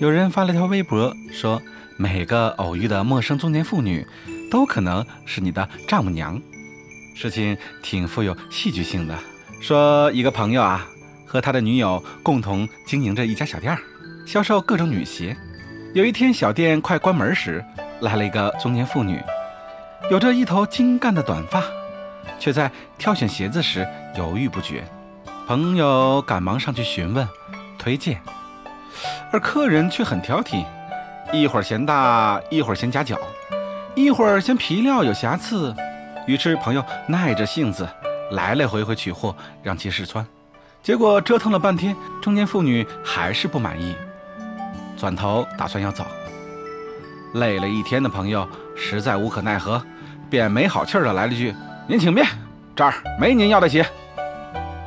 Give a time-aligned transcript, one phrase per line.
[0.00, 1.62] 有人发了条微博说，
[1.96, 4.04] 每个偶遇的陌生中年妇女，
[4.50, 6.40] 都可能是你的丈母娘。
[7.14, 9.16] 事情挺富有戏剧性的。
[9.60, 10.84] 说一个朋友啊，
[11.24, 13.78] 和他的女友共同经营着一家小店儿，
[14.26, 15.36] 销售各种女鞋。
[15.94, 17.64] 有一天，小店快关门时，
[18.00, 19.22] 来了一个中年妇女，
[20.10, 21.62] 有着一头精干的短发，
[22.40, 23.86] 却在挑选鞋子时
[24.18, 24.84] 犹豫不决。
[25.46, 27.26] 朋友赶忙上去询问、
[27.78, 28.20] 推荐，
[29.30, 30.64] 而客人却很挑剔，
[31.32, 33.18] 一会儿嫌大，一会儿嫌夹脚，
[33.94, 35.74] 一会儿嫌皮料有瑕疵。
[36.26, 37.88] 于是朋友耐着性子
[38.30, 40.26] 来来回回取货，让其试穿。
[40.82, 43.94] 结果折腾了半天，中年妇女还是不满意，
[44.96, 46.04] 转头打算要走。
[47.34, 49.82] 累了一天的朋友实在无可奈何，
[50.30, 51.54] 便没好气儿的来了句
[51.88, 52.26] ：“您请便，
[52.76, 53.84] 这儿没您要的鞋。”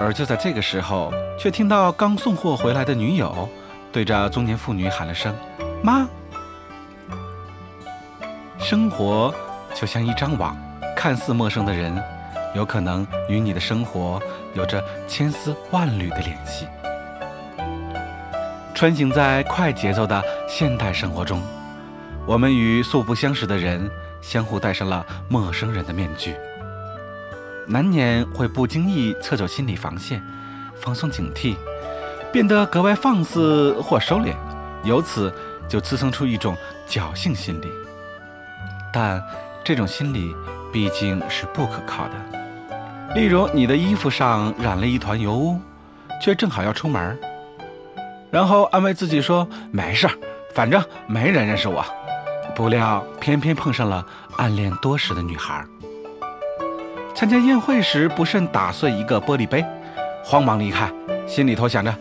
[0.00, 3.48] 而就在这个时候，却听到刚送货回来的女友
[3.92, 5.34] 对着中年妇女喊了声
[5.82, 6.08] ：“妈。”
[8.58, 9.34] 生活
[9.74, 10.56] 就像一张网。
[10.96, 11.98] 看似陌生的人，
[12.54, 14.20] 有可能与你的生活
[14.52, 16.66] 有着千丝万缕的联系。
[18.74, 21.40] 穿行在快节奏的现代生活中，
[22.26, 26.34] 我们与素不相识的人相互戴上了陌生人的面具，
[27.66, 30.22] 难免会不经意侧走心理防线，
[30.76, 31.56] 放松警惕，
[32.32, 34.34] 变得格外放肆或收敛，
[34.84, 35.32] 由此
[35.68, 36.56] 就滋生出一种
[36.88, 37.68] 侥幸心理。
[38.92, 39.22] 但
[39.64, 40.34] 这种心理。
[40.72, 42.12] 毕竟是不可靠的。
[43.16, 45.58] 例如，你的衣服上染了一团油污，
[46.22, 47.18] 却正好要出门，
[48.30, 50.14] 然后安慰自己说：“没事儿，
[50.54, 51.84] 反正没人认识我。”
[52.54, 55.64] 不料偏偏碰上了暗恋多时的女孩。
[57.16, 59.66] 参加宴会时不慎打碎一个玻璃杯，
[60.22, 60.88] 慌忙离开，
[61.26, 61.92] 心里头想着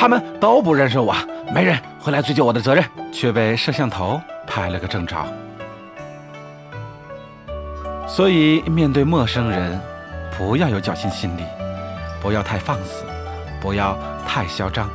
[0.00, 1.12] 他们都不认识我，
[1.52, 5.16] 没人会来追究我的责任，却被摄像头拍了个正着。
[8.06, 9.76] 所以，面对陌生人，
[10.38, 11.42] 不要有侥幸心理，
[12.22, 13.02] 不要太放肆，
[13.60, 14.88] 不要太嚣张。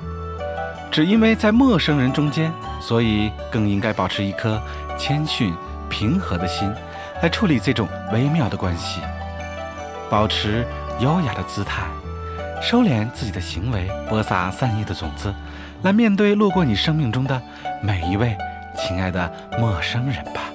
[0.89, 2.49] 只因为在陌生人中间，
[2.79, 4.57] 所以更应该保持一颗
[4.97, 5.53] 谦逊
[5.89, 6.73] 平和的心，
[7.21, 9.01] 来处理这种微妙的关系。
[10.09, 10.65] 保持
[10.99, 11.83] 优雅的姿态，
[12.63, 15.35] 收敛自己的行为，播撒善意的种子，
[15.81, 17.39] 来面对路过你生命中的
[17.81, 18.37] 每一位
[18.77, 19.29] 亲爱的
[19.59, 20.52] 陌生人吧。